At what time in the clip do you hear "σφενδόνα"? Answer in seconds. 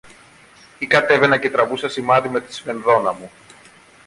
2.53-3.13